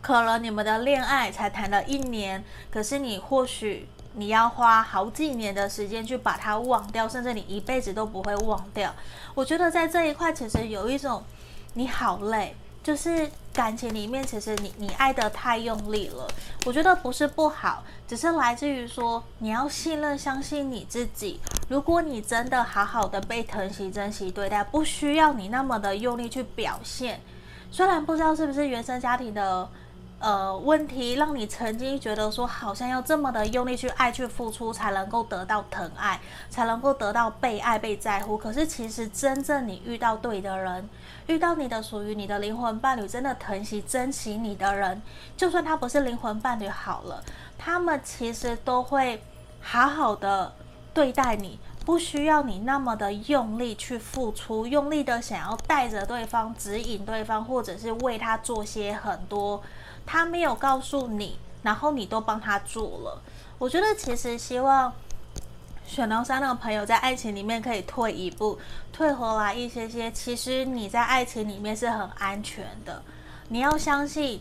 [0.00, 8.94] 可能你们的恋爱才谈了一年，可是你或许你要花好几年的时间去把它忘掉，甚至你一辈子都不会忘掉。
[9.34, 11.24] 我觉得在这一块其实有一种
[11.74, 12.54] 你好累。
[12.88, 16.26] 就是感情里面，其实你你爱得太用力了，
[16.64, 21.38] 我觉得不是不好，只是来自于说你要信任、相信你自己。
[21.68, 27.20] 如果你真的好好的被疼惜、珍惜对待，不需要你那么的用力去表现。
[27.70, 29.68] 虽然不知道是不是原生家庭的。
[30.20, 36.18] 呃，问题让你曾经觉得说，好像要这么的用力去爱、去付出，才能够得到疼爱，
[36.50, 38.36] 才能够得到被爱、被在乎。
[38.36, 40.90] 可是其实真正你遇到对的人，
[41.28, 45.00] 遇到你的属于你的灵魂伴侣，真的疼惜、珍惜你的人，
[45.36, 47.22] 就算他不是灵魂伴侣好了，
[47.56, 49.22] 他们其实都会
[49.60, 50.52] 好好的
[50.92, 59.62] 对待你，不需要你那么的用力去付出，用力的想要带着对方、指引对方，或者是为他做些很多。
[60.10, 63.22] 他没有告诉你，然后你都帮他做了。
[63.58, 64.90] 我觉得其实希望
[65.86, 68.58] 选到三的朋友在爱情里面可以退一步，
[68.90, 70.10] 退回来一些些。
[70.10, 73.02] 其实你在爱情里面是很安全的，
[73.48, 74.40] 你要相信，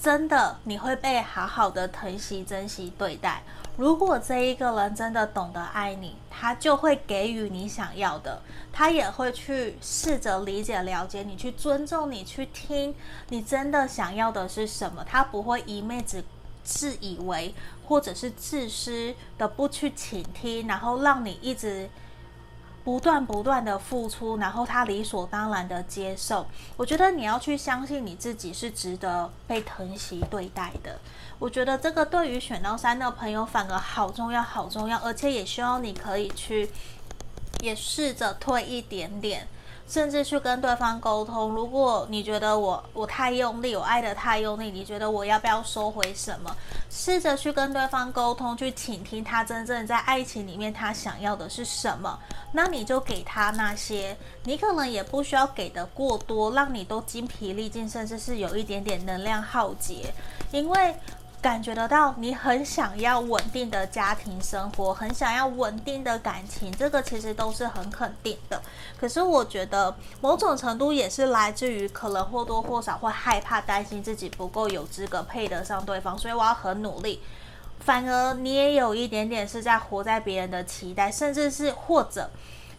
[0.00, 3.42] 真的你会被好好的疼惜、珍惜对待。
[3.76, 8.40] 如果这一个人真的懂得爱你，他就会给予你想要的，
[8.72, 12.94] 他也会去试着理解、了解你，去尊重你，去听
[13.28, 15.04] 你真的想要的是什么。
[15.04, 16.24] 他不会一昧只
[16.62, 17.54] 自以为
[17.86, 21.88] 或者是自私的不去倾听，然后让你一直。
[22.86, 26.46] 不断不断的付出，然后他理所当然的接受。
[26.76, 30.96] 我觉得你要去相信你自己是值得被疼惜对待的。
[31.40, 36.70] 我觉得这个对于选到三的朋友反而好重要，好重要，而且也希望你可以去，
[37.58, 39.48] 也试着退一点点。
[39.88, 46.54] 甚至去跟对方沟通，如果你觉得我我太用力，我爱得太用力，你觉得我要不要收回什么？
[46.90, 52.18] 试着去跟对方沟通，去倾听他真正在爱情里面他想要的是什么，
[52.52, 60.12] 那你就给他那些，你可能也不需要给的过多，让你都精疲力尽，甚至是有一点点能量耗竭，
[60.50, 60.94] 因为。
[61.42, 68.60] 感觉得到你很想要稳定的家庭生活，很想要稳定的感情，这个其实都是很肯定的。
[68.98, 77.22] 可是我觉得某种程度也是来自于可能或多或少会害怕、担心自己不够有资格配得上对方，所以我要很努力。
[77.78, 82.28] 反而你也有一点点是在活在别人的期待，甚至是或者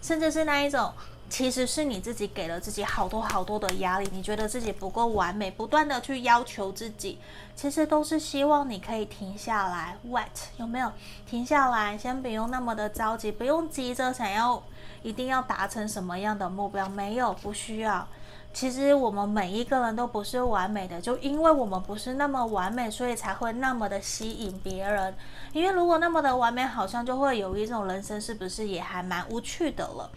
[0.02, 0.92] 甚至是那一种。
[1.30, 7.20] 其实是你自己给了自己好多好多的压力，你觉得自己不够完美，不断的去要求自己，
[7.54, 9.98] 其实都是希望你可以停下来。
[10.04, 10.92] What 有没有
[11.30, 11.98] 停下来？
[11.98, 14.64] 先不用那么的着急，不用急着想要
[15.04, 18.08] 一定要达成什么样的目标，没有，不需要。
[18.54, 25.14] 其实我们每一个人都不是完美的，就因为我们不是那么完美，所以才会那么的吸引别人。
[25.52, 30.10] 因为如果那么的完美，好像就会有一种人生是不是也还蛮无趣的了。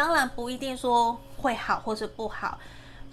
[0.00, 2.58] 当然不一定说会好或是不好，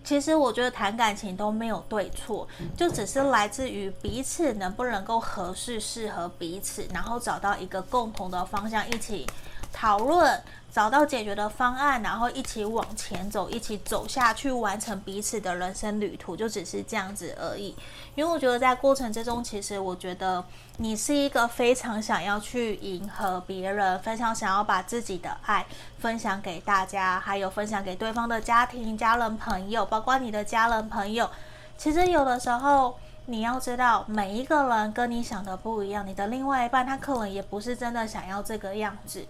[0.06, 2.48] 其实我觉得谈感情都没有对错，
[2.78, 9.28] 就只是来自于彼此能不能够合适、适合彼此，然后找到一个共同的方向，一起
[9.74, 10.42] 讨论。
[10.72, 17.76] 找到解决的方案，然后一起往前走，一起走下去，完成彼此的人生旅途，就只是这样子而已。
[18.14, 20.44] 因为我觉得在过程之中，其实我觉得
[20.78, 25.66] 你是一个非常想要去迎合别人，非常想要把自己的爱
[25.98, 31.28] 分享给大家，还有分享给对方的家庭、家人、朋友，包括你的家人朋友。
[31.76, 39.26] 其实有的时候你要知道，每一个人跟你想的不一样，你的另外一半他可能也不是真的想要这个样子。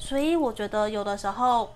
[0.00, 1.72] 所以我觉得有的时候，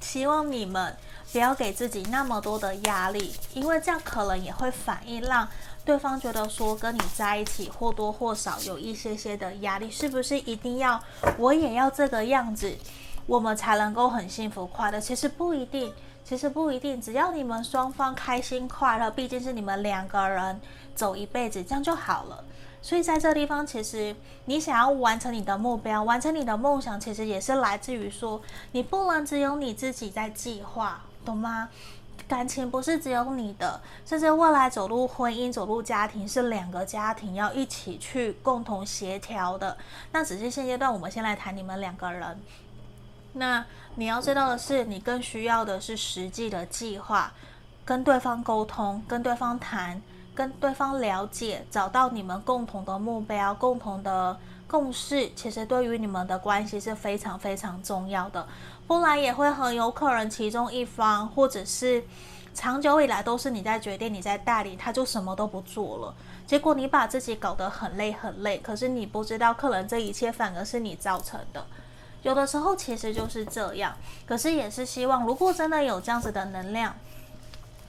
[0.00, 0.96] 希望你们
[1.32, 5.46] 不要给自己那么多的压力，因为这样可能也会反映让
[5.84, 10.98] 对方觉得说跟你在一起或多或少有一些些的压力，是不是一定要
[11.36, 12.74] 我也要这个样子，
[13.26, 14.98] 我们才能够很幸福快乐？
[14.98, 15.92] 其实不一定，
[16.24, 20.60] 其实不一定，只要你们双方开心快乐，毕竟是你们两个人
[20.94, 22.42] 走一辈子，这样就好了。
[22.86, 31.68] 所以在这地方，其实你想要完成你的目标，完成你的梦想，其实也是来自于说，你不能只有你自己在计划，懂吗？
[32.28, 39.76] 感情不是只有你的，甚至未来走入婚姻、走入家庭，是两个家庭要一起去共同协调的。
[40.12, 42.40] 那只是现阶段，我们先来谈你们两个人。
[43.32, 47.32] 那你要知道的是，你更需要的是实际的计划，
[47.84, 50.00] 跟对方沟通，跟对方谈。
[50.36, 58.46] 跟对方了解，找到你们共同的目标、共同的共识，其实对于你们的关系是非常非常重要的。
[58.86, 62.04] 不然也会很有可能其中一方，或者是
[62.54, 66.14] 长久以来都是你在决定、你在带领，他就什么都不做了。
[66.46, 71.66] 结果你把自己搞得很累很累，可是你不知道，可能这一切反而是你造成的。
[72.22, 73.96] 有的时候其实就是这样，
[74.26, 76.94] 可是也是希望，如果真的有这样子的能量。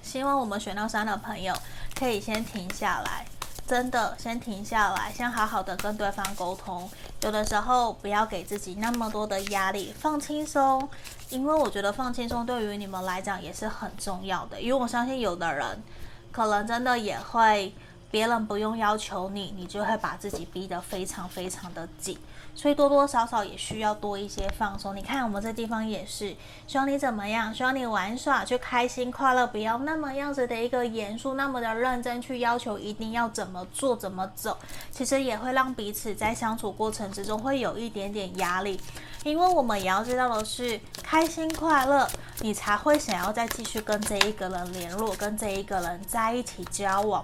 [0.04, 1.54] 希望我们选到三的朋友
[1.98, 3.26] 可以先停下来，
[3.68, 6.88] 真的先停下来，先好好的跟对方沟通。
[7.22, 10.88] 有的时候不要给自己那么多的压力，放轻松。
[11.30, 14.62] 因为我觉得放轻松对于你们来讲也是很重要的。
[14.62, 15.84] 因为我相信有的人
[16.32, 17.74] 可能真的也会，
[18.12, 22.18] 别人不用要求你，你就会把自己逼得非常非常的紧。
[22.58, 24.96] 所以多多少少也需要多一些放松。
[24.96, 27.54] 你看我们这地方也是，希望你怎么样？
[27.54, 34.58] 希望你玩耍，去开心快乐，不要那么样子的一个严肃，那么的认真去要求一定要怎么做怎么走。
[34.90, 38.82] 其实也会让彼此在相处过程之中会有一点点压力，
[39.24, 47.24] 因为我们也要知道的是，开心快乐，你才会想要再继续跟这一个人联络，跟这一个人在一起交往。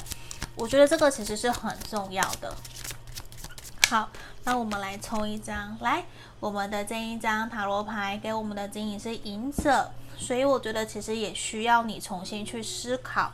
[0.56, 2.56] 我觉得这个其实是很重要的。
[3.89, 4.10] 好。
[4.46, 6.04] 那我们来抽一张，来，
[6.41, 13.32] 我们的这一张塔罗牌给我们的指引是隐者，所以我觉得其实也需要你重新去思考，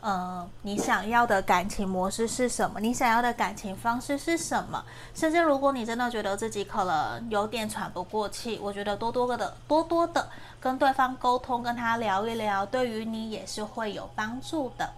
[0.00, 2.80] 呃，你想要的感情模式是什么？
[2.80, 4.82] 你想要的感情方式是什么？
[5.14, 10.26] 甚至如果你真的觉得自己可能有点喘不过气，我觉得多多的多多的
[10.58, 14.90] 跟对方沟通，跟他聊一聊，对于你也是会有帮助的。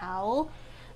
[0.00, 0.44] 好，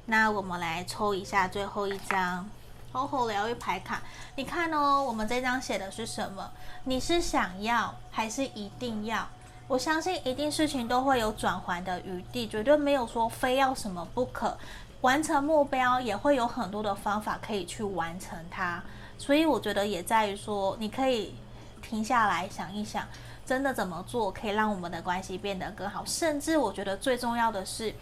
[0.06, 2.50] 那我们来抽一下最后一张。
[2.92, 4.02] 好好疗愈牌卡，
[4.34, 6.50] 你看哦，我们这张写的是什么？
[6.82, 9.28] 你是想要还是一定要？
[9.68, 14.58] 我相信一定事情都会有转圜的余地，绝对没有说非要什么不可。
[15.02, 18.82] 完成目标也会有很多的方法可以去完成它，
[19.16, 21.36] 所以我觉得也在于说，你可以
[21.80, 23.06] 停下来想一想，
[23.46, 26.04] 真的怎么做可以让我们的关系变得更好。
[26.04, 27.94] 甚至我觉得最重要的是。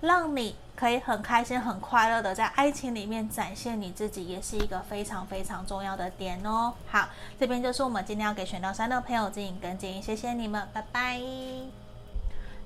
[0.00, 6.72] 让你可以很开心、很快乐的在爱情里面展现你自己，也是一个非常非常重要的点哦。
[6.88, 7.08] 好，
[7.38, 11.20] 这边就是我们今天要给选到三的朋友进行跟进，谢谢你们，拜拜。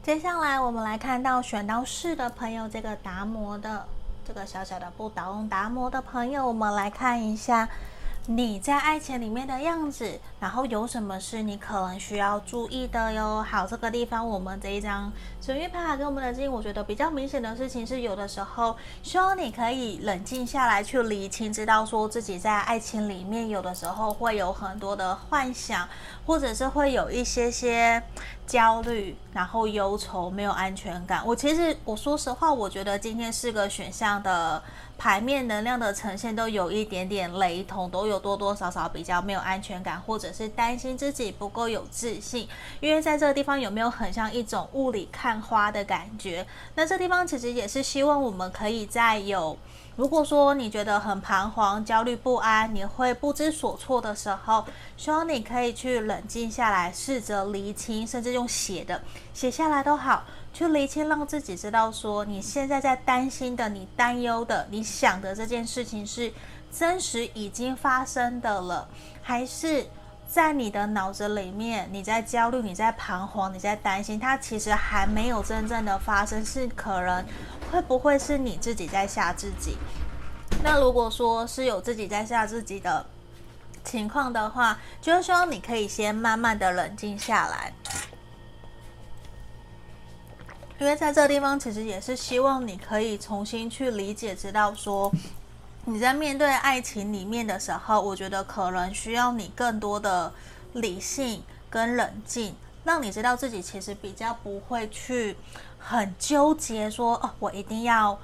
[0.02, 3.86] 接下来我们来看到选到四的朋友，这个达摩的
[4.26, 7.68] 这个小小的不倒翁达摩的朋友，我们来看一下。
[8.26, 13.40] 你在爱情里面的样子，然后有什么是你可能需要注意的哟？
[13.48, 25.88] 好，这个地方我们这一张神月牌卡给我们的建议，我觉得比较明显的事情是，有的时候希望你可以冷静下来去理清，知道说自己在爱情里面有的时候会有很多的幻想，
[26.26, 28.02] 或者是会有一些些
[28.44, 31.22] 焦虑，然后忧愁，没有安全感。
[31.24, 34.60] 我其实我说实话，我觉得今天四个选项的。
[34.98, 42.48] 牌面能量的呈现都有一点点雷同，都有多多少少比较没有安全感，或者是担心自己不够有自信。
[42.80, 46.46] 因为在这个地方有没有很像一种雾里看花的感觉？
[46.74, 49.58] 那这地方其实也是希望我们可以在有，
[49.96, 54.64] 如果说你觉得很彷徨、焦虑不安，你会不知所措的时候，
[54.96, 59.02] 希望你可以去冷静下来，试着厘清，甚至用写的
[59.34, 60.24] 写下来都好。
[60.54, 66.30] 去厘清，让自己知道说，你现在在担心的、你担忧的、你想的这件事情是
[66.70, 68.86] 真实已经发生的了，
[69.22, 69.86] 还是
[70.32, 77.22] 在你的脑子里面，你在焦虑、你在彷徨、你在担心，它其实还没有真正的发生，是可能
[77.70, 79.76] 会不会是你自己在吓自己？
[80.64, 83.04] 那如果说是有自己在吓自己的
[83.84, 87.70] 情况的话，就是说你可以先慢慢的冷静下来。
[90.78, 95.12] 因为在这个地方，其实也是希望你可以重新去理解，知道说
[95.84, 100.32] 你在面对爱情里面的时候，我觉得可能需要你更多的
[100.74, 105.36] 理性跟冷静，让你知道自己其实比较不会去
[105.80, 108.16] 很纠结说哦，我一定要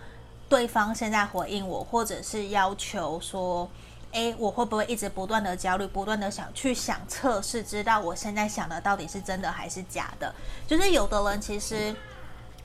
[0.49, 3.69] 对方现在回应我，或者是要求说，
[4.13, 10.33] 诶，我会不会一直不断的焦虑，不断的想去想测试，知道我现在想的到底是真的还是假的？
[10.69, 11.93] 就是有的人其实。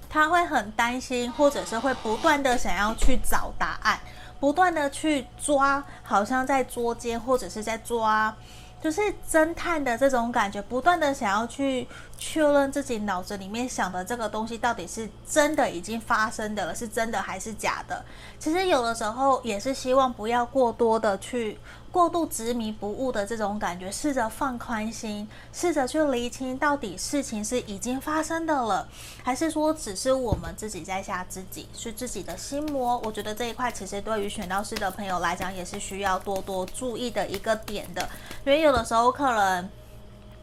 [0.09, 3.99] 他会很担心，或者是会不断的想要去找答案，
[4.43, 8.35] 不断的去抓，好像在捉奸，或者是在抓，
[8.81, 18.03] 就是侦探的这种感觉，不断的想要去确认自己脑子里面想的这个东西到底是真的已经发生的了，是真的还是假的？
[18.37, 21.57] 其实有的时候也是希望不要过多的去。
[21.93, 28.89] 过度执迷不悟的这种感觉，试着放宽心，试着去厘清到底事情是已经发生的了，
[29.23, 32.99] 还是说只是我们自己在吓自己，是自己的心魔。
[33.05, 38.09] 我觉得这一块其实对于选到四的朋友来讲，也是需要多多注意的一个点的，
[38.43, 39.69] 因为有的时候可能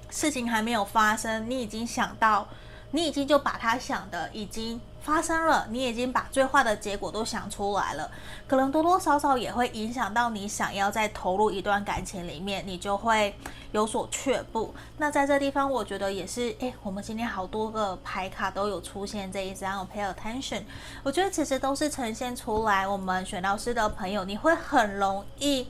[0.08, 2.46] 事情还没有发生，你已经想到，
[2.92, 8.10] 你已经就把他想的已经发生了，你已经把最坏的结果都想出来了，
[8.46, 13.34] 可能多多少少也会影响到你想要再投入一段感情里面，你就会
[13.72, 14.74] 有所却步。
[14.98, 20.62] 那在这地方，我觉得也是，诶，我们今天好多个牌卡都有出现这一张 Pay attention，
[21.02, 25.66] 我觉得其实都是呈现出来，我们选到师的朋友，你会很容易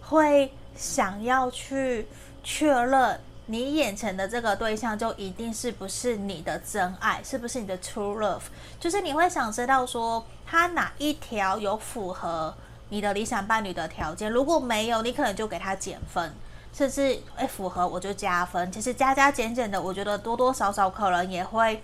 [0.00, 2.08] 会想要去
[2.42, 3.20] 确认。
[3.46, 8.40] 你眼前的这个对象就一定是不是你的真爱，是不是你的 true love？
[8.80, 12.54] 就是你会想知道说他哪一条有符合
[12.88, 16.32] 你的理想伴侣的条件，如果没有，你可能就给他减分，
[16.72, 18.72] 甚至诶符合我就加分。
[18.72, 21.82] 其实加加减减的，我觉得多多少少可能也会，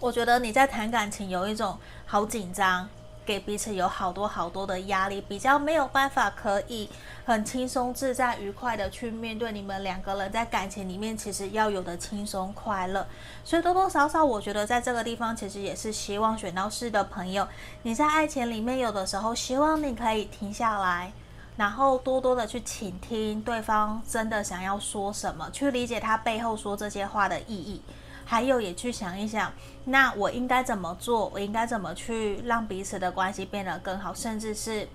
[0.00, 2.88] 我觉得你在谈感情有一种好紧张。
[3.24, 6.88] 给彼此有好多好多的压力，比较没有办法可以
[7.24, 13.06] 很轻松自在、愉快的去面对你们两个人在感情里面其实要有的轻松快乐。
[13.44, 17.46] 所以多多少少，我觉得在这个地方其实也是希望选到四的朋友，
[17.82, 21.12] 你在爱情里面有的时候希望你可以停下来，
[21.56, 27.82] 然后多多的去倾听对方真的想要说什么，去理解他背后说这些话的意义。
[28.24, 29.52] 还有，也去想一想，
[29.84, 31.30] 那我应该怎么做？
[31.34, 34.14] 我应该怎么去让彼此的关系变得更好？
[34.14, 34.88] 甚至是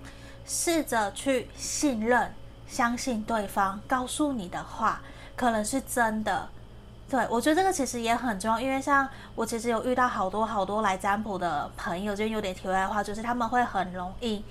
[0.44, 2.32] 试着去信任、
[2.66, 5.00] 相信对方告诉你的话
[5.36, 6.48] 可能是真的。
[7.10, 14.44] 对，我觉得这个其实也很重要，因为像我其实有遇到好多好多来占卜的朋友，就有点题外话，就是他们会很容易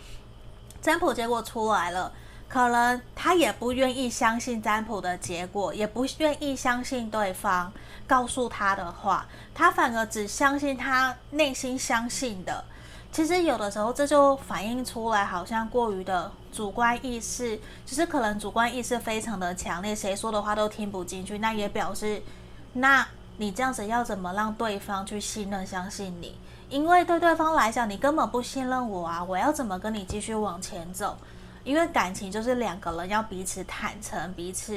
[0.82, 2.12] 占卜结果出来了。
[2.50, 7.72] 可能他也不愿意相信占卜的结果，也不愿意相信对方
[8.08, 12.64] 告诉他的话，他反而只相信他内心相信的。
[13.12, 21.38] 其实有的时候这就反映出来，好像过于的主观意识，就是可能主观意识非常的强烈，谁说的话都听不进去。
[21.40, 22.22] 那也表示，
[22.74, 26.38] 那你这样子要怎么让对方去信任、相信你？
[26.70, 29.24] 因为对对方来讲，你根本不信任我啊！
[29.24, 31.18] 我要怎么跟你继续往前走？
[31.68, 34.74] 因为感情就是两个人要彼此坦诚、彼此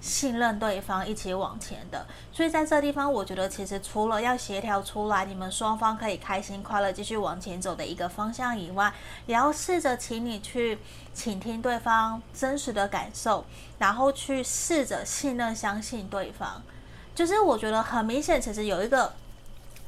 [0.00, 2.06] 信任对方，一起往前的。
[2.32, 8.90] 所以在这地方，我觉得其实除了要协调出来你们双方可以开心快乐继续往前走的一个方向以外，
[9.26, 10.78] 也要试着请你去
[11.12, 13.44] 倾听对方真实的感受，
[13.78, 16.62] 然后去试着信任、相信对方。
[17.14, 19.12] 就是我觉得很明显，其实有一个。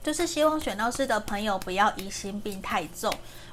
[0.02, 3.08] 就是希望选到四的朋友不要疑心病太重，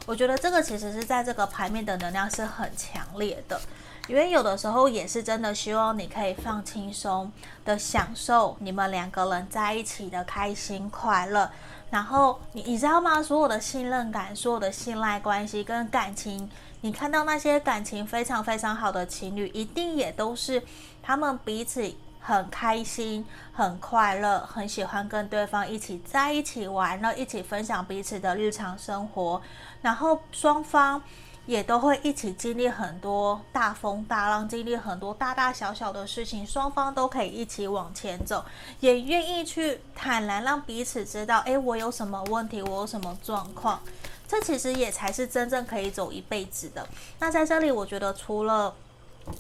[0.10, 3.62] 我觉得这个其实是在这个牌面的能量是很强烈的，
[4.08, 7.32] 因为有的时候也是真的希望你可以放轻松
[7.64, 11.52] 的享受你们两个人在一起的开心快乐，
[11.92, 13.22] 然后你你知道吗？
[13.22, 16.50] 所有的信任感、所有的信赖关系跟感情，
[16.82, 20.64] 你看到那些感情非常非常好的情侣，一定也都是
[21.04, 21.94] 他们彼此。
[22.30, 29.42] 很开心，很快乐，很喜欢跟对方一起在一起玩乐，一起分享彼此的日常生活，
[29.82, 31.02] 然后双方
[31.48, 38.46] 也都会一起经历很多大风大浪，经历很多大大小小的事情，双方都可以一起往前走，
[38.80, 43.80] 也愿意去坦然让彼此知道，诶，我有什么问题，我有什么状况，
[44.28, 46.88] 这其实也才是真正可以走一辈子的。
[47.18, 48.72] 那在这里，我觉得除了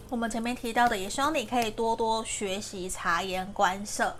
[0.09, 4.15] 我们前面提到的，也希望你可以多多学习、察言观色，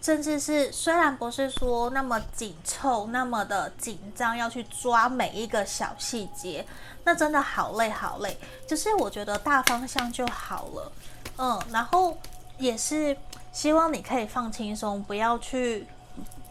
[0.00, 6.66] 甚至是虽然不是说那么紧凑、那么的紧张，要去抓每一个小细节，
[7.04, 8.36] 那真的好累好累。
[8.66, 10.92] 就是我觉得大方向就好了，
[11.38, 12.16] 嗯，然后
[12.58, 13.16] 也是
[13.52, 15.86] 希望你可以放轻松，不要去。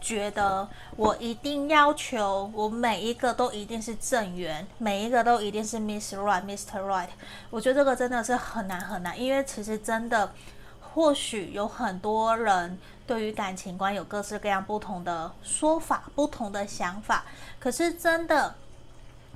[0.00, 6.80] 觉得我一定要求我每一个都一定是正缘，每一个都一定是 Miss Right, Mr.
[6.80, 7.08] Right。
[7.50, 10.32] 我觉得这个真的是很难很难，因为其实真的，
[10.80, 17.24] 或许有很多人对于感情观有各式各样不同的说法、不同的想法。
[17.58, 18.54] 可是真的，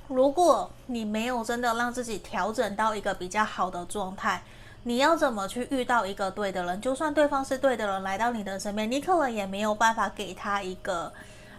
[0.07, 4.43] 如果你没有真的让自己调整到一个比较好的状态。
[4.83, 6.81] 你要怎么去遇到一个对的人？
[6.81, 11.11] 就算对方是对的人来到你的身边，你可能也没有办法给他一个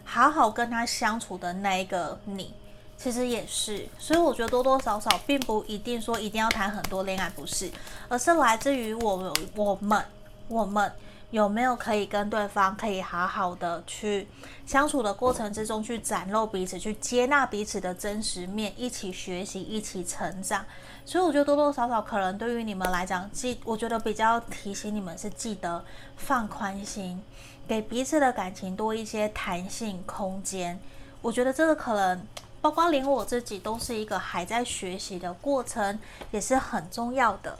[0.04, 2.52] 好好跟他相处的那一个你。
[2.96, 7.70] 其实也是，所以我觉得多多少少并不一定说一定要谈很多恋爱，不是，
[8.08, 10.04] 而是来自于我我们
[10.48, 10.92] 我们。
[11.32, 14.28] 有没有可以跟对方可以好好的去
[14.66, 20.62] 相处的过程之中，去展露彼此，去接纳彼此的真实面，一起学习，一起成长。
[21.04, 25.84] 所以我觉得多多少少可能对于你们来讲，记我觉得比较提醒你们是记得
[26.16, 27.22] 放宽心，
[27.66, 30.80] 给彼此的感情多一些弹性空间。
[31.20, 32.26] 我觉得这个可能
[32.60, 35.98] 包括连我自己都是一个还在学习的过程，
[36.30, 37.58] 也是很重要的。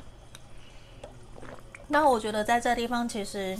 [1.88, 3.58] 那我觉得在这地方，其实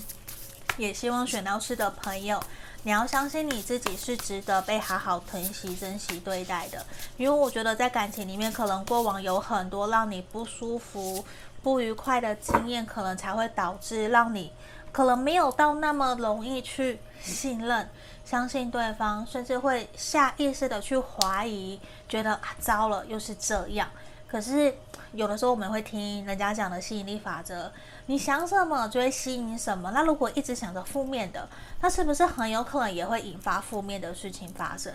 [0.78, 2.40] 也希望选到四的朋友，
[2.84, 6.84] 你要相信你自己是值得被好好疼惜、珍惜对待的。
[7.16, 11.24] 因为我觉得在感情里面，可能过往有很多让你不舒服、
[11.62, 14.52] 不愉快的经验，可能才会导致让你
[14.90, 17.88] 可能没有到那么容易去信任、
[18.24, 21.78] 相信对方，甚至会下意识的去怀疑，
[22.08, 23.88] 觉得啊，糟了，又是这样。
[24.26, 24.74] 可是
[25.12, 27.70] 有的时候我们会听人家讲的吸引力法则，
[28.06, 29.90] 你想什么就会吸引什么。
[29.92, 31.48] 那如果一直想着负面的，
[31.80, 34.92] 那是不是很有可能也会引发负面的事情发生？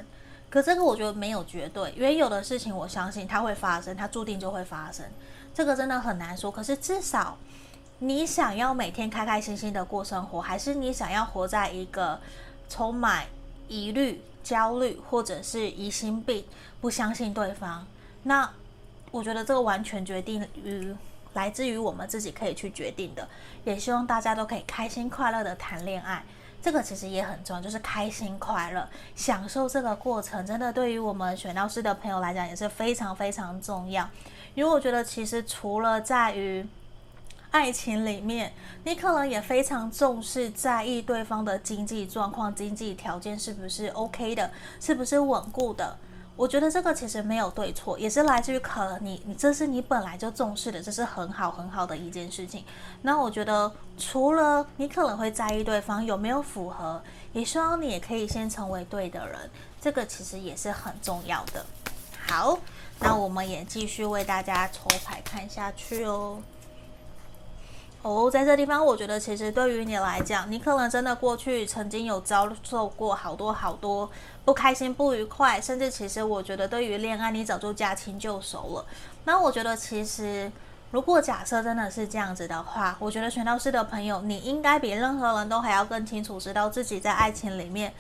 [0.49, 5.05] 可这个我觉得没有绝对，因为有的事情我相信它会发生，它注定就会发生。
[5.53, 6.51] 这个真的很难说。
[6.51, 7.38] 可是至少
[7.99, 12.20] 你想要每天开开心心的过生活，还是你想要活在一个
[12.70, 13.26] 充满
[13.68, 16.45] 疑虑、焦虑，或者是疑心病，
[16.82, 17.86] 不相信对方？
[18.24, 18.49] 那？
[19.10, 20.93] 我觉得这个完全决定于
[21.38, 23.29] 来自于我们自己可以去决定的，
[23.63, 26.23] 也希望大家都可以开心快乐的谈恋爱，
[26.63, 34.09] 这个其实也很重要，就是开心快乐，享受这个过程，真的对于我们选到师的朋友来讲也是非常非常重要。
[34.55, 36.67] 因为我觉得其实除了在于
[37.51, 38.51] 爱情里面，
[38.83, 45.97] 你可能也非常重视在意对方的经济状况、经济条件是不是 OK 的，是不是稳固的。
[46.38, 52.63] 我觉得这个其实没有对错，也是来自于可能你你这是你本来就重视的，这是很好很好的一件事情。
[53.01, 57.01] 那我觉得除了你可能会在意对方有没有符合，
[57.33, 59.49] 也希望你也可以先成为对的人，
[59.81, 61.65] 这个其实也是很重要的。
[62.27, 62.59] 好，
[62.99, 66.39] 那我们也继续为大家抽牌看下去哦。
[68.04, 74.10] 哦，在这地方，我觉得其实对于你来讲，你可能真的过去曾经有遭受过好多好多
[74.45, 78.86] 不开心、不愉快，甚至其实我觉得对于恋爱，你早就驾轻就熟了。
[79.26, 80.50] 那我觉得其实，
[80.91, 87.93] 如果假设真的是这样子的话，我觉得选到师的朋友，你应该比任何人都还要更清楚知道自己在爱情里面。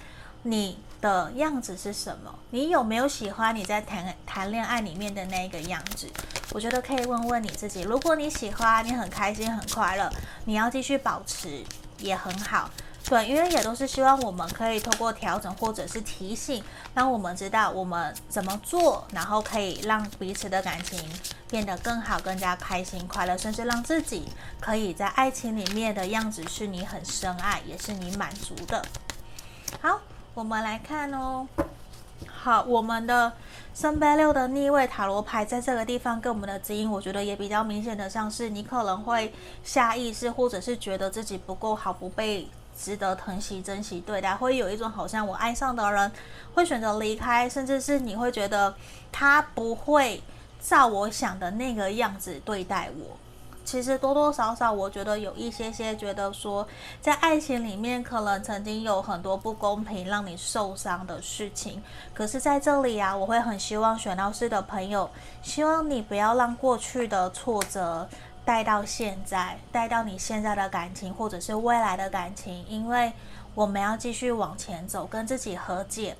[0.49, 2.33] 你的样子是什么？
[2.51, 6.09] 你有没有喜欢你在谈谈恋爱里面的那个样子？
[6.53, 7.81] 我觉得可以问问你自己。
[7.81, 10.09] 如果你喜欢，你很开心、很快乐，
[10.45, 11.61] 你要继续保持
[11.99, 12.71] 也很好。
[13.03, 20.97] 对，因为也都是希望我们可以透过调整或者是提醒，让我们知道我们怎么做，然后可以让彼此的感情
[21.49, 24.25] 变得更好、更加开心、快乐，甚至让自己
[24.61, 28.81] 可以在爱情里面的样子是你很深爱，也是你满足的。
[29.81, 29.99] 好。
[30.37, 31.47] 我们来看哦，
[32.27, 33.33] 好，我们的
[33.73, 39.33] 圣杯六的逆位塔罗牌在这个地方跟我们的指引，我觉得也比较明显的，像是你可能会
[39.63, 46.11] 下意识，或者是觉得自己不够好，不被值得疼惜、珍惜对待，会有一种好像我爱上的人
[46.53, 48.71] 会选择离开，甚至是你会觉得
[49.11, 50.21] 他不会
[50.61, 53.17] 照我想的那个样子对待我。
[53.67, 56.65] 其实多多少少，我觉得有一些些觉得说，
[57.01, 61.83] 在爱情里面可能曾经有很多不公平，让你受伤的事情。
[62.13, 65.09] 可是在这里啊，我会很希望选到师的朋友，
[65.41, 68.07] 希望你不要让过去的挫折
[68.45, 73.11] 带到现在，带到你现在的感情或者是未来的感情，因为
[73.53, 76.15] 我们要继续往前走，跟自己和解，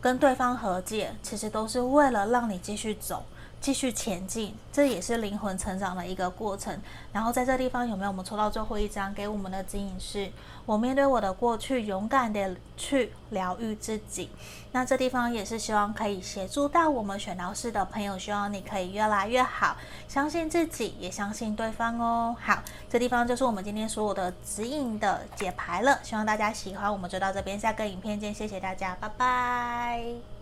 [0.00, 3.24] 跟对方和解，其实都是为了让你继续走。
[3.66, 6.80] 继续前进，这也是灵魂成长的一个过程。
[7.12, 10.30] 然后在这地方有没有我们抽到最后一张给我们的指引是：
[10.64, 14.30] 我面对我的过去，勇敢的去疗愈自己。
[14.70, 22.36] 那这地方也是希望可以协助到我们选到师的朋友，希望你可以越来越好，相信自己，也相信对方哦。
[22.40, 25.98] 好，这地方就是我们今天所有的指引的解牌了。
[26.04, 30.35] 希望大家喜欢，我们就到这边，下个影片见，谢谢大家，拜拜。